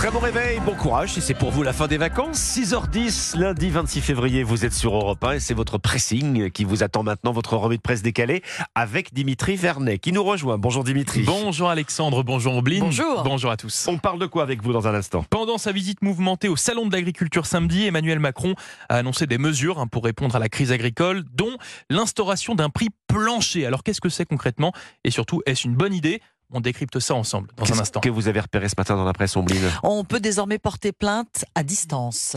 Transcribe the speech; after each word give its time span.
Très 0.00 0.10
bon 0.10 0.20
réveil, 0.20 0.60
bon 0.60 0.74
courage 0.74 1.12
si 1.12 1.20
c'est 1.20 1.34
pour 1.34 1.50
vous 1.50 1.62
la 1.62 1.74
fin 1.74 1.86
des 1.86 1.98
vacances. 1.98 2.38
6h10, 2.38 3.38
lundi 3.38 3.68
26 3.68 4.00
février, 4.00 4.42
vous 4.42 4.64
êtes 4.64 4.72
sur 4.72 4.94
Europe 4.94 5.22
1 5.22 5.32
et 5.32 5.40
c'est 5.40 5.52
votre 5.52 5.76
pressing 5.76 6.50
qui 6.50 6.64
vous 6.64 6.82
attend 6.82 7.02
maintenant, 7.02 7.32
votre 7.32 7.54
revue 7.58 7.76
de 7.76 7.82
presse 7.82 8.00
décalée 8.00 8.42
avec 8.74 9.12
Dimitri 9.12 9.56
Vernet 9.56 9.98
qui 9.98 10.12
nous 10.12 10.24
rejoint. 10.24 10.56
Bonjour 10.56 10.84
Dimitri. 10.84 11.24
Bonjour 11.24 11.68
Alexandre, 11.68 12.22
bonjour 12.22 12.56
Oblin. 12.56 12.78
Bonjour. 12.80 13.24
Bonjour 13.24 13.50
à 13.50 13.58
tous. 13.58 13.88
On 13.88 13.98
parle 13.98 14.18
de 14.18 14.24
quoi 14.24 14.42
avec 14.42 14.62
vous 14.62 14.72
dans 14.72 14.88
un 14.88 14.94
instant? 14.94 15.22
Pendant 15.28 15.58
sa 15.58 15.70
visite 15.70 16.00
mouvementée 16.00 16.48
au 16.48 16.56
Salon 16.56 16.86
de 16.86 16.92
l'agriculture 16.92 17.44
samedi, 17.44 17.84
Emmanuel 17.84 18.20
Macron 18.20 18.54
a 18.88 18.96
annoncé 18.96 19.26
des 19.26 19.36
mesures 19.36 19.80
hein, 19.80 19.86
pour 19.86 20.04
répondre 20.04 20.34
à 20.34 20.38
la 20.38 20.48
crise 20.48 20.72
agricole, 20.72 21.24
dont 21.30 21.58
l'instauration 21.90 22.54
d'un 22.54 22.70
prix 22.70 22.88
plancher. 23.06 23.66
Alors 23.66 23.82
qu'est-ce 23.82 24.00
que 24.00 24.08
c'est 24.08 24.24
concrètement? 24.24 24.72
Et 25.04 25.10
surtout, 25.10 25.42
est-ce 25.44 25.68
une 25.68 25.74
bonne 25.74 25.92
idée? 25.92 26.22
On 26.52 26.60
décrypte 26.60 26.98
ça 26.98 27.14
ensemble 27.14 27.48
dans 27.56 27.64
un 27.64 27.66
Qu'est-ce 27.66 27.80
instant. 27.80 28.00
que 28.00 28.08
vous 28.08 28.28
avez 28.28 28.40
repéré 28.40 28.68
ce 28.68 28.74
matin 28.76 28.96
dans 28.96 29.04
la 29.04 29.12
presse, 29.12 29.36
Ombline 29.36 29.70
On 29.82 30.04
peut 30.04 30.20
désormais 30.20 30.58
porter 30.58 30.92
plainte 30.92 31.44
à 31.54 31.62
distance. 31.62 32.34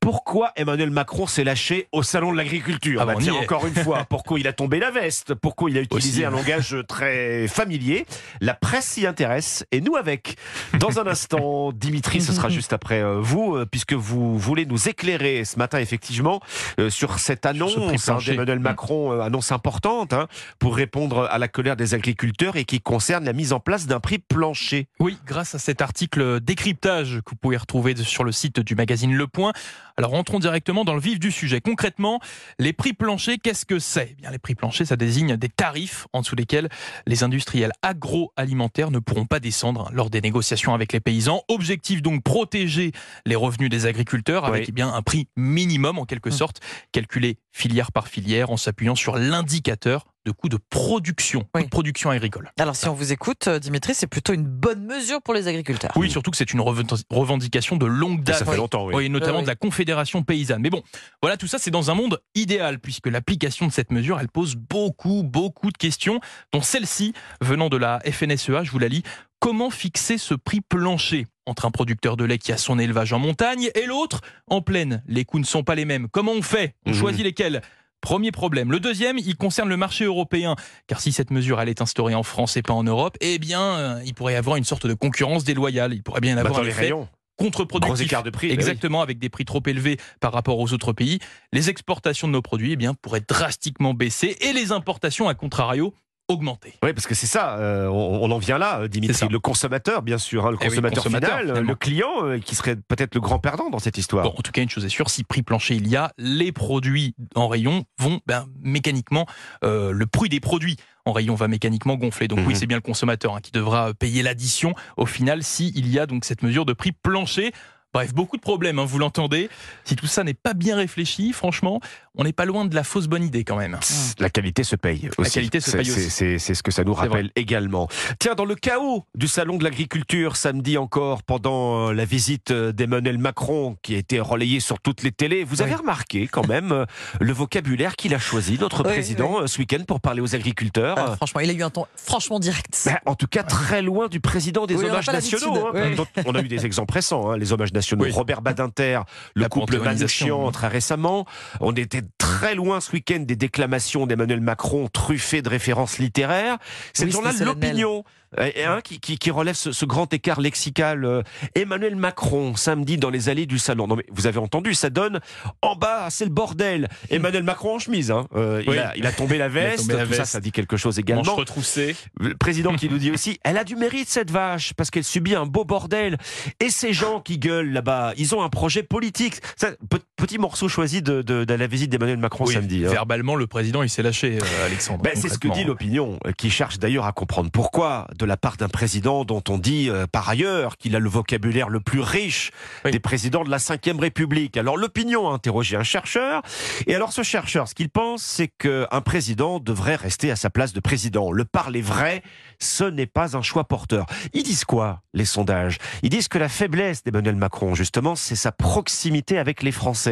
Pourquoi 0.00 0.52
Emmanuel 0.56 0.90
Macron 0.90 1.26
s'est 1.26 1.44
lâché 1.44 1.88
au 1.92 2.02
salon 2.02 2.32
de 2.32 2.36
l'agriculture? 2.36 3.00
Ah 3.02 3.06
Bah 3.06 3.14
on 3.16 3.20
tiens. 3.20 3.34
Encore 3.34 3.66
une 3.66 3.74
fois, 3.74 4.04
pourquoi 4.08 4.38
il 4.38 4.46
a 4.46 4.52
tombé 4.52 4.78
la 4.78 4.90
veste? 4.90 5.34
Pourquoi 5.34 5.70
il 5.70 5.78
a 5.78 5.80
utilisé 5.80 6.20
Aussi. 6.20 6.24
un 6.24 6.30
langage 6.30 6.76
très 6.88 7.48
familier? 7.48 8.06
La 8.40 8.54
presse 8.54 8.86
s'y 8.86 9.06
intéresse 9.06 9.64
et 9.72 9.80
nous 9.80 9.96
avec. 9.96 10.36
Dans 10.78 10.98
un 10.98 11.06
instant, 11.06 11.72
Dimitri, 11.74 12.20
ce 12.20 12.32
sera 12.32 12.48
juste 12.48 12.72
après 12.72 13.00
euh, 13.02 13.18
vous, 13.20 13.56
euh, 13.56 13.66
puisque 13.66 13.92
vous 13.94 14.38
voulez 14.38 14.66
nous 14.66 14.88
éclairer 14.88 15.44
ce 15.44 15.58
matin 15.58 15.78
effectivement 15.78 16.40
euh, 16.78 16.90
sur 16.90 17.18
cette 17.18 17.44
Sur 17.46 17.68
ce 17.68 17.74
prix 17.74 17.88
annonce 17.88 18.08
hein, 18.08 18.18
d'Emmanuel 18.24 18.60
Macron, 18.60 19.12
euh, 19.12 19.20
annonce 19.20 19.52
importante 19.52 20.12
hein, 20.12 20.28
pour 20.58 20.76
répondre 20.76 21.28
à 21.30 21.38
la 21.38 21.48
colère 21.48 21.76
des 21.76 21.94
agriculteurs 21.94 22.56
et 22.56 22.64
qui 22.64 22.80
concerne 22.80 23.24
la 23.24 23.32
mise 23.32 23.47
en 23.52 23.60
place 23.60 23.86
d'un 23.86 24.00
prix 24.00 24.18
plancher. 24.18 24.88
Oui, 25.00 25.16
grâce 25.26 25.54
à 25.54 25.58
cet 25.58 25.80
article 25.82 26.40
décryptage 26.40 27.20
que 27.24 27.30
vous 27.30 27.36
pouvez 27.36 27.56
retrouver 27.56 27.94
sur 27.96 28.24
le 28.24 28.32
site 28.32 28.60
du 28.60 28.74
magazine 28.74 29.14
Le 29.14 29.26
Point. 29.26 29.52
Alors 29.96 30.12
rentrons 30.12 30.38
directement 30.38 30.84
dans 30.84 30.94
le 30.94 31.00
vif 31.00 31.18
du 31.18 31.32
sujet. 31.32 31.60
Concrètement, 31.60 32.20
les 32.58 32.72
prix 32.72 32.92
planchers, 32.92 33.36
qu'est-ce 33.42 33.66
que 33.66 33.78
c'est? 33.78 34.10
Eh 34.12 34.20
bien, 34.20 34.30
Les 34.30 34.38
prix 34.38 34.54
planchers, 34.54 34.86
ça 34.86 34.96
désigne 34.96 35.36
des 35.36 35.48
tarifs 35.48 36.06
en 36.12 36.20
dessous 36.20 36.36
desquels 36.36 36.68
les 37.06 37.24
industriels 37.24 37.72
agroalimentaires 37.82 38.90
ne 38.90 38.98
pourront 38.98 39.26
pas 39.26 39.40
descendre 39.40 39.90
lors 39.92 40.10
des 40.10 40.20
négociations 40.20 40.74
avec 40.74 40.92
les 40.92 41.00
paysans. 41.00 41.42
Objectif 41.48 42.02
donc 42.02 42.22
protéger 42.22 42.92
les 43.26 43.36
revenus 43.36 43.70
des 43.70 43.86
agriculteurs 43.86 44.44
avec 44.44 44.60
Oui. 44.62 44.66
eh 44.68 44.72
bien 44.72 44.92
un 44.92 45.02
prix 45.02 45.28
minimum 45.36 45.98
en 45.98 46.04
quelque 46.04 46.30
sorte, 46.30 46.60
calculé 46.92 47.38
filière 47.58 47.90
par 47.90 48.06
filière 48.06 48.50
en 48.50 48.56
s'appuyant 48.56 48.94
sur 48.94 49.16
l'indicateur 49.16 50.06
de 50.26 50.30
coût 50.32 50.48
de 50.48 50.58
production, 50.70 51.44
Oui. 51.54 51.64
de 51.64 51.68
production 51.68 52.10
agricole. 52.10 52.52
Alors 52.58 52.76
si 52.76 52.86
on 52.86 52.92
vous 52.94 53.12
écoute, 53.12 53.48
euh, 53.48 53.58
Dimitri, 53.58 53.94
c'est 53.94 54.06
plutôt 54.06 54.32
une 54.34 54.44
bonne 54.44 54.84
mesure 54.84 55.22
pour 55.22 55.32
les 55.34 55.48
agriculteurs. 55.48 55.90
Oui, 55.96 56.10
surtout 56.10 56.30
que 56.30 56.36
c'est 56.36 56.52
une 56.52 56.60
reven- 56.60 57.02
revendication 57.10 57.76
de 57.76 57.86
longue 57.86 58.20
Et 58.20 58.24
date. 58.24 58.38
ça 58.38 58.44
fait 58.44 58.56
longtemps, 58.56 58.84
oui. 58.86 58.94
Oui, 58.94 59.10
notamment 59.10 59.34
Oui, 59.34 59.38
oui. 59.38 59.44
de 59.44 59.48
la 59.48 59.56
Confédération 59.56 60.22
paysanne. 60.22 60.60
Mais 60.60 60.70
bon, 60.70 60.82
voilà, 61.22 61.36
tout 61.36 61.46
ça, 61.46 61.58
c'est 61.58 61.70
dans 61.70 61.90
un 61.90 61.94
monde 61.94 62.20
idéal, 62.34 62.78
puisque 62.78 63.06
l'application 63.06 63.66
de 63.66 63.72
cette 63.72 63.90
mesure, 63.90 64.20
elle 64.20 64.28
pose 64.28 64.54
beaucoup, 64.56 65.22
beaucoup 65.22 65.70
de 65.72 65.78
questions, 65.78 66.20
dont 66.52 66.60
celle-ci, 66.62 67.12
venant 67.40 67.68
de 67.70 67.76
la 67.78 68.00
FNSEA, 68.04 68.64
je 68.64 68.70
vous 68.70 68.78
la 68.78 68.88
lis. 68.88 69.02
Comment 69.40 69.70
fixer 69.70 70.18
ce 70.18 70.34
prix 70.34 70.60
plancher 70.60 71.26
entre 71.46 71.64
un 71.64 71.70
producteur 71.70 72.16
de 72.16 72.24
lait 72.24 72.38
qui 72.38 72.52
a 72.52 72.56
son 72.56 72.78
élevage 72.78 73.12
en 73.12 73.18
montagne 73.20 73.70
et 73.74 73.86
l'autre 73.86 74.20
en 74.48 74.60
plaine 74.62 75.02
Les 75.06 75.24
coûts 75.24 75.38
ne 75.38 75.44
sont 75.44 75.62
pas 75.62 75.74
les 75.76 75.84
mêmes. 75.84 76.08
Comment 76.10 76.32
on 76.32 76.42
fait? 76.42 76.74
On 76.86 76.90
Mhm. 76.90 76.96
choisit 76.96 77.22
lesquels? 77.24 77.62
Premier 78.00 78.30
problème. 78.32 78.70
Le 78.70 78.78
deuxième, 78.80 79.18
il 79.18 79.36
concerne 79.36 79.68
le 79.68 79.76
marché 79.76 80.04
européen. 80.04 80.54
Car 80.86 81.00
si 81.00 81.12
cette 81.12 81.30
mesure 81.30 81.60
elle 81.60 81.68
est 81.68 81.80
instaurée 81.80 82.14
en 82.14 82.22
France 82.22 82.56
et 82.56 82.62
pas 82.62 82.72
en 82.74 82.84
Europe, 82.84 83.16
eh 83.20 83.38
bien, 83.38 83.62
euh, 83.62 84.02
il 84.04 84.14
pourrait 84.14 84.34
y 84.34 84.36
avoir 84.36 84.56
une 84.56 84.64
sorte 84.64 84.86
de 84.86 84.94
concurrence 84.94 85.44
déloyale. 85.44 85.94
Il 85.94 86.02
pourrait 86.02 86.20
bien 86.20 86.32
y 86.32 86.34
Bah, 86.36 86.40
avoir 86.42 86.54
dans 86.54 86.60
un 86.60 86.64
les 86.64 86.70
effet 86.70 86.80
rayons, 86.82 87.08
contre-productif. 87.36 88.06
écart 88.06 88.22
de 88.24 88.30
prix. 88.30 88.48
bah 88.48 88.52
oui. 88.52 88.54
Exactement, 88.54 89.02
avec 89.02 89.18
des 89.18 89.28
prix 89.28 89.44
trop 89.44 89.62
élevés 89.66 89.96
par 90.20 90.32
rapport 90.32 90.58
aux 90.60 90.72
autres 90.72 90.92
pays, 90.92 91.18
les 91.52 91.70
exportations 91.70 92.28
de 92.28 92.32
nos 92.32 92.42
produits 92.42 92.72
eh 92.72 92.76
bien, 92.76 92.94
pourraient 92.94 93.24
drastiquement 93.26 93.94
baisser 93.94 94.36
et 94.42 94.52
les 94.52 94.70
importations, 94.72 95.28
à 95.28 95.34
contrario, 95.34 95.92
augmenter. 96.28 96.74
Oui, 96.82 96.92
parce 96.92 97.06
que 97.06 97.14
c'est 97.14 97.26
ça, 97.26 97.56
euh, 97.58 97.86
on, 97.88 98.22
on 98.22 98.30
en 98.30 98.38
vient 98.38 98.58
là, 98.58 98.80
euh, 98.80 98.88
Dimitri. 98.88 99.26
Le 99.30 99.38
consommateur, 99.40 100.02
bien 100.02 100.18
sûr, 100.18 100.46
hein, 100.46 100.50
le 100.50 100.56
Eh 100.60 100.64
oui, 100.64 100.68
consommateur 100.68 101.02
consommateur, 101.02 101.30
final, 101.30 101.44
euh, 101.46 101.48
finalement. 101.54 101.70
le 101.70 101.74
client, 101.76 102.10
euh, 102.24 102.38
qui 102.38 102.54
serait 102.54 102.76
peut-être 102.76 103.14
le 103.14 103.20
grand 103.22 103.38
perdant 103.38 103.70
dans 103.70 103.78
cette 103.78 103.96
histoire. 103.98 104.24
Bon, 104.24 104.34
en 104.36 104.42
tout 104.42 104.52
cas, 104.52 104.60
une 104.62 104.68
chose 104.68 104.84
est 104.84 104.90
sûre, 104.90 105.08
si 105.08 105.24
prix 105.24 105.42
plancher 105.42 105.74
il 105.74 105.88
y 105.88 105.96
a, 105.96 106.12
les 106.18 106.52
produits 106.52 107.14
en 107.34 107.48
rayon 107.48 107.84
vont 107.98 108.20
ben, 108.26 108.46
mécaniquement, 108.62 109.26
euh, 109.64 109.90
le 109.90 110.06
prix 110.06 110.28
des 110.28 110.40
produits 110.40 110.76
en 111.06 111.12
rayon 111.12 111.34
va 111.34 111.48
mécaniquement 111.48 111.96
gonfler. 111.96 112.28
Donc 112.28 112.40
Mhm. 112.40 112.46
oui, 112.46 112.56
c'est 112.56 112.66
bien 112.66 112.76
le 112.76 112.82
consommateur 112.82 113.34
hein, 113.34 113.40
qui 113.42 113.50
devra 113.50 113.94
payer 113.94 114.22
l'addition 114.22 114.74
au 114.98 115.06
final 115.06 115.42
s'il 115.42 115.88
y 115.88 115.98
a 115.98 116.04
donc 116.06 116.26
cette 116.26 116.42
mesure 116.42 116.66
de 116.66 116.74
prix 116.74 116.92
plancher. 116.92 117.52
Bref, 117.98 118.14
beaucoup 118.14 118.36
de 118.36 118.42
problèmes, 118.42 118.78
hein, 118.78 118.84
vous 118.84 118.98
l'entendez. 118.98 119.48
Si 119.84 119.96
tout 119.96 120.06
ça 120.06 120.22
n'est 120.22 120.34
pas 120.34 120.54
bien 120.54 120.76
réfléchi, 120.76 121.32
franchement, 121.32 121.80
on 122.14 122.22
n'est 122.24 122.32
pas 122.32 122.44
loin 122.44 122.64
de 122.64 122.74
la 122.74 122.84
fausse 122.84 123.06
bonne 123.08 123.24
idée 123.24 123.42
quand 123.44 123.56
même. 123.56 123.76
La 124.20 124.30
qualité 124.30 124.62
se 124.62 124.76
paye 124.76 125.08
aussi. 125.18 125.32
qualité 125.32 125.60
se 125.60 125.70
C'est- 125.72 125.76
paye 125.78 125.86
c'est- 125.86 125.92
aussi. 125.92 126.10
C'est 126.10 126.38
c'est 126.38 126.54
ce 126.54 126.62
que 126.62 126.70
ça 126.70 126.84
nous 126.84 126.94
rappelle 126.94 127.30
également. 127.36 127.88
Tiens, 128.20 128.34
dans 128.36 128.44
le 128.44 128.54
chaos 128.54 129.04
du 129.16 129.26
salon 129.28 129.56
de 129.58 129.64
l'agriculture 129.64 130.36
samedi 130.36 130.78
encore, 130.78 131.22
pendant 131.24 131.88
euh, 131.88 131.92
la 131.92 132.04
visite 132.04 132.50
euh, 132.52 132.72
d'Emmanuel 132.72 133.18
Macron, 133.18 133.76
qui 133.82 133.94
a 133.94 133.98
été 133.98 134.20
relayée 134.20 134.60
sur 134.60 134.78
toutes 134.80 135.02
les 135.02 135.10
télés, 135.12 135.42
vous 135.44 135.60
avez 135.62 135.72
Oui. 135.72 135.78
remarqué 135.78 136.28
quand 136.28 136.46
même 136.46 136.70
euh, 136.72 136.84
le 137.20 137.32
vocabulaire 137.32 137.96
qu'il 137.96 138.14
a 138.14 138.18
choisi, 138.20 138.58
notre 138.60 138.82
Oui, 138.84 138.92
président, 138.92 139.46
ce 139.46 139.58
week-end 139.58 139.82
pour 139.86 140.00
parler 140.00 140.20
aux 140.20 140.34
agriculteurs. 140.36 140.98
Euh, 140.98 141.16
franchement, 141.16 141.40
il 141.40 141.50
a 141.50 141.52
eu 141.52 141.62
un 141.64 141.70
ton 141.70 141.86
franchement 141.96 142.38
direct. 142.38 142.80
Ben, 142.86 142.98
en 143.06 143.14
tout 143.16 143.26
cas, 143.26 143.42
très 143.42 143.82
loin 143.82 144.06
du 144.08 144.20
président 144.20 144.66
des 144.66 144.76
hommages 144.76 145.08
nationaux. 145.08 145.66
hein. 145.68 145.70
oui. 145.74 145.94
dont 145.96 146.06
On 146.26 146.34
a 146.34 146.40
eu 146.42 146.48
des 146.48 146.64
exemples 146.64 146.94
récents, 146.94 147.30
hein, 147.30 147.36
les 147.36 147.52
hommages 147.52 147.72
nationaux. 147.72 147.87
Oui. 147.96 148.10
Robert 148.10 148.42
Badinter, 148.42 149.00
le 149.34 149.42
La 149.42 149.48
couple 149.48 149.78
Manouchian 149.78 150.50
très 150.50 150.68
récemment. 150.68 151.26
On 151.60 151.72
était 151.72 152.02
très 152.18 152.54
loin 152.54 152.80
ce 152.80 152.92
week-end 152.92 153.20
des 153.20 153.36
déclamations 153.36 154.06
d'Emmanuel 154.06 154.40
Macron 154.40 154.88
truffées 154.88 155.42
de 155.42 155.48
références 155.48 155.98
littéraires. 155.98 156.58
C'est 156.92 157.04
Oui, 157.04 157.10
le 157.10 157.12
journal. 157.12 157.34
L'Opinion 157.40 158.04
euh, 158.38 158.50
hein, 158.66 158.80
qui, 158.82 159.00
qui- 159.00 159.18
qui 159.18 159.30
relève 159.30 159.54
ce, 159.54 159.72
ce 159.72 159.84
grand 159.84 160.12
écart 160.12 160.40
lexical. 160.40 161.04
euh, 161.04 161.22
Emmanuel 161.54 161.96
Macron, 161.96 162.56
samedi 162.56 162.96
dans 162.98 163.10
les 163.10 163.28
allées 163.28 163.46
du 163.46 163.58
salon. 163.58 163.86
Non 163.86 163.96
mais 163.96 164.04
vous 164.10 164.26
avez 164.26 164.38
entendu, 164.38 164.74
ça 164.74 164.90
donne 164.90 165.20
en 165.62 165.76
bas, 165.76 166.08
c'est 166.10 166.24
le 166.24 166.30
bordel. 166.30 166.88
Emmanuel 167.10 167.42
Macron 167.42 167.76
en 167.76 167.78
chemise. 167.78 168.10
Hein. 168.10 168.26
Euh, 168.34 168.62
il, 168.66 168.78
a, 168.78 168.96
il 168.96 169.06
a 169.06 169.12
tombé 169.12 169.38
la 169.38 169.48
veste. 169.48 169.78
tombé 169.82 169.94
la 169.94 170.04
tout 170.06 170.12
ça, 170.12 170.18
veste. 170.18 170.32
ça 170.32 170.40
dit 170.40 170.52
quelque 170.52 170.76
chose 170.76 170.98
également. 170.98 171.24
Manche 171.24 171.36
retroussée. 171.36 171.96
Le 172.20 172.34
président 172.36 172.74
qui 172.74 172.88
nous 172.88 172.98
dit 172.98 173.10
aussi, 173.12 173.38
elle 173.44 173.56
a 173.56 173.64
du 173.64 173.76
mérite 173.76 174.08
cette 174.08 174.30
vache 174.30 174.72
parce 174.74 174.90
qu'elle 174.90 175.04
subit 175.04 175.34
un 175.34 175.46
beau 175.46 175.64
bordel. 175.64 176.18
Et 176.60 176.70
ces 176.70 176.92
gens 176.92 177.20
qui 177.20 177.38
gueulent 177.38 177.72
là-bas, 177.72 178.12
ils 178.16 178.34
ont 178.34 178.42
un 178.42 178.48
projet 178.48 178.82
politique. 178.82 179.36
Ça, 179.56 179.70
petit 180.18 180.36
morceau 180.36 180.68
choisi 180.68 181.00
de, 181.00 181.22
de- 181.22 181.44
de 181.44 181.54
la 181.54 181.66
visite 181.68 181.90
d'Emmanuel 181.90 182.18
Macron 182.18 182.44
Oui, 182.44 182.54
samedi. 182.54 182.84
hein. 182.84 182.90
Verbalement, 182.90 183.36
le 183.36 183.46
président, 183.46 183.82
il 183.84 183.88
s'est 183.88 184.02
lâché, 184.02 184.38
euh, 184.42 184.66
Alexandre. 184.66 185.02
Ben, 185.02 185.12
c'est 185.14 185.28
ce 185.28 185.38
que 185.38 185.48
dit 185.48 185.62
l'opinion, 185.64 186.18
euh, 186.26 186.32
qui 186.36 186.50
cherche 186.50 186.78
d'ailleurs 186.78 187.06
à 187.06 187.12
comprendre 187.12 187.50
pourquoi, 187.50 188.08
de 188.18 188.24
la 188.26 188.36
part 188.36 188.56
d'un 188.56 188.68
président 188.68 189.24
dont 189.24 189.42
on 189.48 189.58
dit 189.58 189.88
euh, 189.88 190.06
par 190.10 190.28
ailleurs 190.28 190.76
qu'il 190.76 190.96
a 190.96 190.98
le 190.98 191.08
vocabulaire 191.08 191.68
le 191.68 191.78
plus 191.80 192.00
riche 192.00 192.50
Oui. 192.84 192.90
des 192.90 192.98
présidents 192.98 193.44
de 193.44 193.50
la 193.50 193.58
Ve 193.58 194.00
République. 194.00 194.56
Alors 194.56 194.76
l'opinion 194.76 195.30
a 195.30 195.32
interrogé 195.32 195.76
un 195.76 195.84
chercheur, 195.84 196.42
et 196.88 196.94
alors 196.96 197.12
ce 197.12 197.22
chercheur, 197.22 197.68
ce 197.68 197.74
qu'il 197.76 197.88
pense, 197.88 198.22
c'est 198.22 198.48
qu'un 198.48 199.00
président 199.04 199.60
devrait 199.60 199.94
rester 199.96 200.32
à 200.32 200.36
sa 200.36 200.50
place 200.50 200.72
de 200.72 200.80
président. 200.80 201.30
Le 201.30 201.44
parler 201.44 201.80
vrai, 201.80 202.22
ce 202.58 202.82
n'est 202.82 203.06
pas 203.06 203.36
un 203.36 203.42
choix 203.42 203.64
porteur. 203.64 204.06
Ils 204.34 204.42
disent 204.42 204.64
quoi, 204.64 205.02
les 205.14 205.24
sondages? 205.24 205.78
Ils 206.02 206.10
disent 206.10 206.26
que 206.28 206.38
la 206.38 206.48
faiblesse 206.48 207.04
d'Emmanuel 207.04 207.36
Macron, 207.36 207.76
justement, 207.76 208.16
c'est 208.16 208.34
sa 208.34 208.50
proximité 208.50 209.38
avec 209.38 209.62
les 209.62 209.70
Français. 209.72 210.07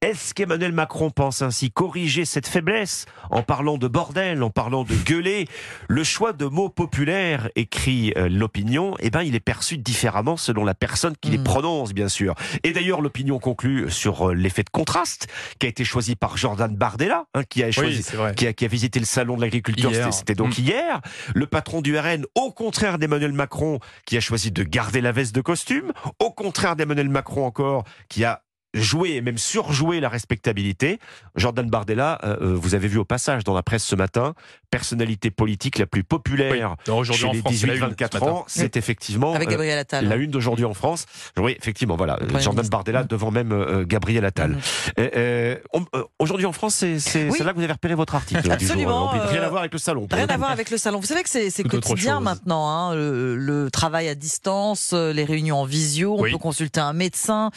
Est-ce 0.00 0.34
qu'Emmanuel 0.34 0.72
Macron 0.72 1.10
pense 1.10 1.42
ainsi 1.42 1.70
corriger 1.70 2.24
cette 2.24 2.46
faiblesse 2.46 3.06
en 3.30 3.42
parlant 3.42 3.78
de 3.78 3.88
bordel, 3.88 4.42
en 4.42 4.50
parlant 4.50 4.84
de 4.84 4.94
gueuler 4.94 5.46
Le 5.88 6.04
choix 6.04 6.32
de 6.32 6.44
mots 6.46 6.68
populaires, 6.68 7.48
écrit 7.56 8.12
euh, 8.16 8.28
l'opinion, 8.28 8.94
eh 9.00 9.10
ben, 9.10 9.22
il 9.22 9.34
est 9.34 9.40
perçu 9.40 9.78
différemment 9.78 10.36
selon 10.36 10.64
la 10.64 10.74
personne 10.74 11.14
qui 11.20 11.30
les 11.30 11.38
Mm. 11.38 11.44
prononce, 11.44 11.92
bien 11.94 12.08
sûr. 12.08 12.34
Et 12.64 12.72
d'ailleurs, 12.72 13.00
l'opinion 13.00 13.38
conclut 13.38 13.90
sur 13.90 14.30
euh, 14.30 14.34
l'effet 14.34 14.62
de 14.62 14.70
contraste 14.70 15.28
qui 15.58 15.66
a 15.66 15.68
été 15.68 15.84
choisi 15.84 16.16
par 16.16 16.36
Jordan 16.36 16.74
Bardella, 16.76 17.24
hein, 17.34 17.42
qui 17.48 17.62
a 17.62 17.70
choisi 17.70 18.04
Oui, 18.14 18.34
qui 18.36 18.46
a, 18.46 18.52
qui 18.52 18.64
a 18.64 18.68
visité 18.68 18.98
le 18.98 19.04
salon 19.06 19.36
de 19.36 19.40
l'agriculture, 19.42 19.90
c'était- 20.12 20.34
donc 20.34 20.58
Mm. 20.58 20.62
hier. 20.62 21.00
Le 21.34 21.46
patron 21.46 21.80
du 21.80 21.96
RN, 21.98 22.24
au 22.34 22.50
contraire 22.52 22.98
d'Emmanuel 22.98 23.32
Macron, 23.32 23.78
qui 24.06 24.16
a 24.16 24.20
choisi 24.20 24.50
de 24.50 24.62
garder 24.62 25.00
la 25.00 25.12
veste 25.12 25.34
de 25.34 25.40
costume, 25.40 25.92
au 26.18 26.30
contraire 26.30 26.76
d'Emmanuel 26.76 27.08
Macron 27.08 27.44
encore, 27.46 27.84
qui 28.08 28.24
a 28.24 28.42
jouer 28.74 29.10
et 29.12 29.20
même 29.20 29.38
surjouer 29.38 30.00
la 30.00 30.08
respectabilité. 30.08 30.98
Jordan 31.36 31.68
Bardella, 31.70 32.18
euh, 32.24 32.36
euh, 32.42 32.54
vous 32.54 32.74
avez 32.74 32.88
vu 32.88 32.98
au 32.98 33.04
passage 33.04 33.44
dans 33.44 33.54
la 33.54 33.62
presse 33.62 33.84
ce 33.84 33.96
matin, 33.96 34.34
personnalité 34.70 35.30
politique 35.30 35.78
la 35.78 35.86
plus 35.86 36.04
populaire 36.04 36.76
aujourd'hui 36.88 37.22
chez 37.22 37.28
en 37.28 37.32
les 37.32 37.40
France, 37.40 37.54
c'est 37.56 37.66
la 37.66 37.74
une 37.74 37.80
18-24 37.84 37.96
ce 38.12 38.18
matin. 38.18 38.26
ans, 38.32 38.44
c'est 38.46 38.76
effectivement 38.76 39.34
Avec 39.34 39.48
euh, 39.48 39.52
Gabriel 39.52 39.78
Attal. 39.78 40.06
la 40.06 40.16
une 40.16 40.30
d'aujourd'hui 40.30 40.64
en 40.66 40.74
France. 40.74 41.06
Oui, 41.38 41.56
effectivement, 41.58 41.96
voilà, 41.96 42.18
Jordan 42.20 42.54
ministre. 42.56 42.70
Bardella 42.70 43.04
devant 43.04 43.30
même 43.30 43.52
euh, 43.52 43.84
Gabriel 43.86 44.24
Attal. 44.26 44.50
Mhm. 44.50 44.58
Euh, 44.98 45.08
euh, 45.16 45.80
euh, 45.94 46.04
aujourd'hui 46.18 46.46
en 46.46 46.52
France, 46.52 46.74
c'est 46.98 47.30
Oui. 47.30 47.38
là 47.40 47.52
que 47.52 47.56
vous 47.56 47.64
avez 47.64 47.72
repéré 47.72 47.94
votre 47.94 48.14
article 48.14 48.40
du 48.42 48.46
jour. 48.46 48.52
Absolument, 48.52 49.08
Rien 49.08 49.42
à 49.42 49.48
voir 49.48 49.60
avec 49.60 49.72
le 49.72 49.78
salon. 49.78 50.06
Rien 50.10 50.26
à 50.26 50.36
voir 50.36 50.50
avec 50.50 50.70
le 50.70 50.76
salon. 50.76 51.00
Vous 51.00 51.06
savez 51.06 51.22
que 51.22 51.28
c'est 51.30 51.62
quotidien 51.64 52.20
maintenant, 52.20 52.68
hein, 52.68 52.94
le, 52.94 53.36
le 53.36 53.70
travail 53.70 54.08
à 54.08 54.14
distance, 54.14 54.92
les 54.92 55.24
réunions 55.24 55.56
en 55.60 55.64
visio, 55.64 56.14
on 56.18 56.22
Oui. 56.22 56.32
peut 56.32 56.38
consulter 56.38 56.80
un 56.80 56.92
médecin 56.92 57.50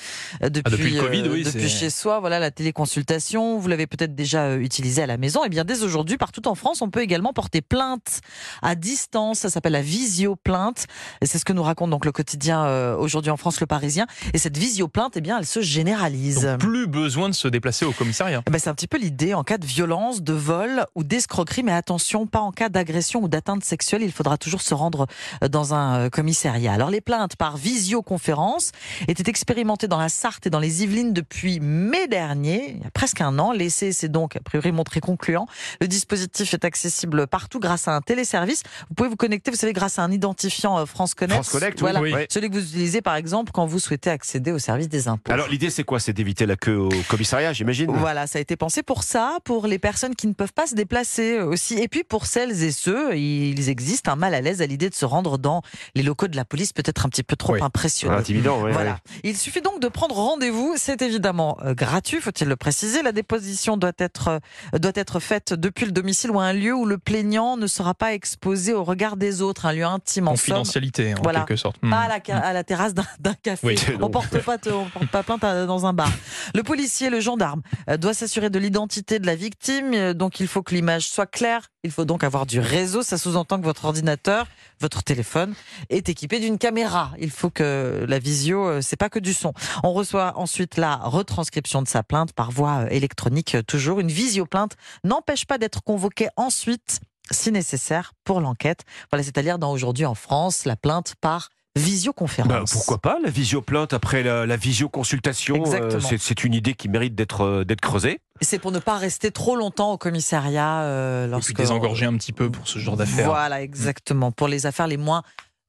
euh, 0.43 0.49
depuis, 0.49 1.00
Covid, 1.05 1.29
oui, 1.29 1.43
depuis 1.43 1.69
chez 1.69 1.89
soi. 1.89 2.19
Voilà 2.19 2.39
la 2.39 2.51
téléconsultation. 2.51 3.57
Vous 3.57 3.67
l'avez 3.67 3.87
peut-être 3.87 4.15
déjà 4.15 4.43
euh, 4.43 4.59
utilisé 4.59 5.01
à 5.01 5.07
la 5.07 5.17
maison. 5.17 5.43
Et 5.43 5.49
bien 5.49 5.63
dès 5.63 5.83
aujourd'hui, 5.83 6.17
partout 6.17 6.47
en 6.47 6.55
France, 6.55 6.81
on 6.81 6.89
peut 6.89 7.01
également 7.01 7.33
porter 7.33 7.61
plainte 7.61 8.21
à 8.61 8.75
distance. 8.75 9.39
Ça 9.39 9.49
s'appelle 9.49 9.73
la 9.73 9.81
visio-plainte. 9.81 10.87
Et 11.21 11.25
c'est 11.25 11.37
ce 11.37 11.45
que 11.45 11.53
nous 11.53 11.63
raconte 11.63 11.89
donc 11.89 12.05
le 12.05 12.11
quotidien 12.11 12.65
euh, 12.65 12.95
aujourd'hui 12.95 13.31
en 13.31 13.37
France, 13.37 13.59
le 13.59 13.67
Parisien. 13.67 14.05
Et 14.33 14.37
cette 14.37 14.57
visio-plainte, 14.57 15.13
eh 15.15 15.21
bien, 15.21 15.37
elle 15.39 15.45
se 15.45 15.61
généralise. 15.61 16.43
Donc, 16.43 16.59
plus 16.59 16.87
besoin 16.87 17.29
de 17.29 17.35
se 17.35 17.47
déplacer 17.47 17.85
au 17.85 17.91
commissariat. 17.91 18.43
Eh 18.47 18.51
ben, 18.51 18.59
c'est 18.59 18.69
un 18.69 18.75
petit 18.75 18.87
peu 18.87 18.97
l'idée 18.97 19.33
en 19.33 19.43
cas 19.43 19.57
de 19.57 19.65
violence, 19.65 20.21
de 20.21 20.33
vol 20.33 20.85
ou 20.95 21.03
d'escroquerie, 21.03 21.63
mais 21.63 21.73
attention, 21.73 22.27
pas 22.27 22.39
en 22.39 22.51
cas 22.51 22.69
d'agression 22.69 23.23
ou 23.23 23.27
d'atteinte 23.27 23.63
sexuelle. 23.63 24.01
Il 24.03 24.11
faudra 24.11 24.37
toujours 24.37 24.61
se 24.61 24.73
rendre 24.73 25.07
euh, 25.43 25.47
dans 25.47 25.73
un 25.73 25.95
euh, 25.95 26.09
commissariat. 26.09 26.73
Alors 26.73 26.89
les 26.89 27.01
plaintes 27.01 27.35
par 27.35 27.57
visioconférence 27.57 28.71
étaient 29.07 29.29
expérimentées 29.29 29.87
dans 29.87 29.99
la 29.99 30.09
Sarthe 30.09 30.47
et 30.47 30.49
dans 30.49 30.59
les 30.59 30.83
Yvelines 30.83 30.90
depuis 30.91 31.59
mai 31.59 32.07
dernier, 32.07 32.75
il 32.77 32.83
y 32.83 32.87
a 32.87 32.91
presque 32.91 33.21
un 33.21 33.39
an. 33.39 33.51
L'essai 33.51 33.91
s'est 33.91 34.09
donc 34.09 34.35
a 34.35 34.39
priori 34.41 34.71
montré 34.71 34.99
concluant. 34.99 35.47
Le 35.79 35.87
dispositif 35.87 36.53
est 36.53 36.65
accessible 36.65 37.27
partout 37.27 37.59
grâce 37.59 37.87
à 37.87 37.95
un 37.95 38.01
téléservice. 38.01 38.63
Vous 38.89 38.95
pouvez 38.95 39.09
vous 39.09 39.15
connecter, 39.15 39.51
vous 39.51 39.57
savez, 39.57 39.73
grâce 39.73 39.99
à 39.99 40.03
un 40.03 40.11
identifiant 40.11 40.77
euh, 40.79 40.85
France 40.85 41.13
Connect. 41.13 41.43
France 41.43 41.49
Connect, 41.51 41.75
oui. 41.77 41.81
voilà. 41.81 42.01
Oui. 42.01 42.13
Ouais. 42.13 42.27
Celui 42.29 42.49
que 42.49 42.55
vous 42.55 42.63
utilisez 42.63 43.01
par 43.01 43.15
exemple 43.15 43.51
quand 43.53 43.65
vous 43.65 43.79
souhaitez 43.79 44.09
accéder 44.09 44.51
au 44.51 44.59
service 44.59 44.89
des 44.89 45.07
impôts. 45.07 45.31
Alors 45.31 45.47
l'idée 45.47 45.69
c'est 45.69 45.83
quoi? 45.83 45.99
C'est 45.99 46.13
d'éviter 46.13 46.45
la 46.45 46.55
queue 46.55 46.75
au 46.77 46.89
commissariat, 47.07 47.53
j'imagine? 47.53 47.89
Voilà, 47.91 48.27
ça 48.27 48.37
a 48.39 48.41
été 48.41 48.55
pensé 48.55 48.83
pour 48.83 49.03
ça, 49.03 49.37
pour 49.43 49.67
les 49.67 49.79
personnes 49.79 50.15
qui 50.15 50.27
ne 50.27 50.33
peuvent 50.33 50.53
pas 50.53 50.67
se 50.67 50.75
déplacer 50.75 51.39
aussi. 51.39 51.75
Et 51.79 51.87
puis 51.87 52.03
pour 52.03 52.25
celles 52.25 52.63
et 52.63 52.71
ceux, 52.71 53.15
ils 53.15 53.69
existent 53.69 54.11
un 54.11 54.15
mal 54.15 54.33
à 54.33 54.41
l'aise 54.41 54.61
à 54.61 54.65
l'idée 54.65 54.89
de 54.89 54.95
se 54.95 55.05
rendre 55.05 55.37
dans 55.37 55.61
les 55.95 56.03
locaux 56.03 56.27
de 56.27 56.35
la 56.35 56.45
police, 56.45 56.73
peut-être 56.73 57.05
un 57.05 57.09
petit 57.09 57.23
peu 57.23 57.35
trop 57.35 57.53
Oui. 57.53 57.59
impressionnants. 57.61 58.17
Intimidant, 58.17 58.61
ouais, 58.61 58.71
Voilà. 58.71 58.99
Il 59.23 59.37
suffit 59.37 59.61
donc 59.61 59.79
de 59.79 59.87
prendre 59.87 60.15
rendez-vous. 60.15 60.75
C'est 60.83 61.03
évidemment 61.03 61.57
euh, 61.63 61.75
gratuit, 61.75 62.19
faut-il 62.21 62.47
le 62.47 62.55
préciser. 62.55 63.03
La 63.03 63.11
déposition 63.11 63.77
doit 63.77 63.91
être 63.99 64.39
euh, 64.73 64.79
doit 64.79 64.91
être 64.95 65.19
faite 65.19 65.53
depuis 65.53 65.85
le 65.85 65.91
domicile 65.91 66.31
ou 66.31 66.39
un 66.39 66.53
lieu 66.53 66.73
où 66.73 66.87
le 66.87 66.97
plaignant 66.97 67.55
ne 67.55 67.67
sera 67.67 67.93
pas 67.93 68.13
exposé 68.15 68.73
au 68.73 68.83
regard 68.83 69.15
des 69.15 69.43
autres, 69.43 69.67
un 69.67 69.73
lieu 69.73 69.85
intime 69.85 70.27
en 70.27 70.31
somme. 70.31 70.37
Confidentialité, 70.57 71.13
en 71.13 71.21
Voilà. 71.21 71.41
quelque 71.41 71.55
sorte. 71.55 71.77
Pas 71.81 71.87
Hmm. 71.87 71.93
à 71.93 72.07
la, 72.07 72.19
ca- 72.25 72.37
à 72.39 72.51
la 72.53 72.63
terrasse 72.63 72.95
d'un 72.95 73.33
café. 73.43 73.67
Oui, 73.67 73.75
on 73.95 73.99
non. 73.99 74.09
porte 74.09 74.29
porte 74.39 74.67
pas 75.11 75.21
plainte 75.21 75.43
à- 75.43 75.67
dans 75.67 75.85
un 75.85 75.93
bar. 75.93 76.09
Le 76.55 76.63
policier, 76.63 77.11
le 77.11 77.19
gendarme, 77.19 77.61
euh, 77.87 77.97
doit 77.97 78.15
s'assurer 78.15 78.49
de 78.49 78.57
l'identité 78.57 79.19
de 79.19 79.27
la 79.27 79.35
victime. 79.35 79.93
euh, 79.93 80.13
Donc 80.15 80.39
il 80.39 80.47
faut 80.47 80.63
que 80.63 80.73
l'image 80.73 81.07
soit 81.07 81.27
claire. 81.27 81.67
Il 81.83 81.89
faut 81.91 82.05
donc 82.05 82.23
avoir 82.23 82.45
du 82.45 82.59
réseau. 82.59 83.01
Ça 83.01 83.17
sous-entend 83.17 83.59
que 83.59 83.65
votre 83.65 83.85
ordinateur, 83.85 84.45
votre 84.79 85.01
téléphone 85.01 85.55
est 85.89 86.09
équipé 86.09 86.39
d'une 86.39 86.59
caméra. 86.59 87.11
Il 87.19 87.31
faut 87.31 87.49
que 87.49 88.05
la 88.07 88.19
visio, 88.19 88.67
euh, 88.67 88.81
c'est 88.81 88.97
pas 88.97 89.09
que 89.09 89.17
du 89.17 89.33
son. 89.33 89.51
On 89.83 89.91
reçoit 89.91 90.33
ensuite 90.37 90.77
la 90.77 90.95
retranscription 90.97 91.81
de 91.81 91.87
sa 91.87 92.03
plainte 92.03 92.33
par 92.33 92.51
voie 92.51 92.81
euh, 92.83 92.87
électronique. 92.89 93.55
euh, 93.55 93.63
Toujours 93.63 93.99
une 93.99 94.09
visio-plainte 94.11 94.73
n'empêche 95.03 95.45
pas 95.45 95.57
d'être 95.57 95.81
convoqué 95.83 96.27
ensuite 96.35 96.99
si 97.31 97.51
nécessaire 97.51 98.13
pour 98.25 98.41
l'enquête. 98.41 98.81
Voilà, 99.11 99.23
c'est-à-dire 99.23 99.57
dans 99.57 99.71
aujourd'hui 99.71 100.05
en 100.05 100.15
France, 100.15 100.65
la 100.65 100.75
plainte 100.75 101.15
par 101.19 101.49
visioconférence. 101.75 102.51
Bah, 102.51 102.63
pourquoi 102.71 102.97
pas 102.99 103.17
la 103.23 103.29
visioplainte 103.31 103.93
après 103.93 104.21
la, 104.23 104.45
la 104.45 104.57
visioconsultation 104.57 105.63
euh, 105.73 105.99
c'est- 105.99 106.43
une 106.43 106.53
idée 106.53 106.73
qui 106.75 106.89
mérite 106.89 107.15
d'être 107.15 107.63
creusée. 107.81 108.19
C'est 108.41 108.59
pour 108.59 108.71
ne 108.71 108.79
pas 108.79 108.97
rester 108.97 109.31
trop 109.31 109.55
longtemps 109.55 109.91
au 109.91 109.97
commissariat 109.97 110.81
euh, 110.81 111.23
Et 111.23 111.27
puis 111.27 111.31
lorsque 111.31 111.55
désengorger 111.55 112.05
un 112.05 112.17
petit 112.17 112.33
peu 112.33 112.49
pour 112.49 112.67
ce 112.67 112.79
genre 112.79 112.97
d'affaires. 112.97 113.27
Voilà, 113.27 113.61
exactement. 113.61 114.31
Pour 114.31 114.47
les 114.47 114.65
affaires 114.65 114.87
les 114.87 114.97
moins 114.97 115.21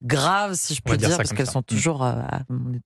graves, 0.04 0.54
si 0.54 0.74
je 0.74 0.82
peux 0.82 0.96
dire 0.96 1.16
parce 1.16 1.32
qu'elles 1.32 1.46
sont 1.48 1.60
Mm. 1.60 1.64
toujours 1.64 2.02
euh, 2.04 2.14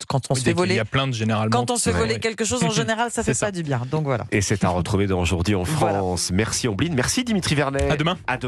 quand 0.06 0.27
on 0.29 0.35
Oui, 0.35 0.41
se 0.41 0.44
fait 0.44 0.53
voler. 0.53 0.75
y 0.75 0.79
a 0.81 0.85
plainte 0.85 1.15
généralement. 1.15 1.50
Quand 1.56 1.71
on 1.71 1.77
se 1.77 1.88
fait 1.91 1.97
voler 1.97 2.15
ouais. 2.15 2.21
quelque 2.21 2.44
chose, 2.44 2.62
en 2.62 2.69
général, 2.83 3.11
ça 3.11 3.23
fait 3.23 3.33
ça. 3.33 3.47
pas 3.47 3.53
du 3.53 3.62
bien. 3.62 3.81
Donc 3.91 4.05
voilà. 4.05 4.27
Et 4.33 4.43
c'est 4.43 4.65
à 4.65 4.69
retrouver 4.69 5.06
dans 5.06 5.21
aujourd'hui 5.21 5.55
en 5.55 5.62
Voilà. 5.62 5.99
France. 6.00 6.31
Merci 6.31 6.69
Ombline, 6.69 6.94
merci 6.94 7.25
Dimitri 7.25 7.55
Vernet. 7.55 7.91
À 7.91 7.97
demain. 7.97 8.19
À 8.27 8.37
demain. 8.37 8.39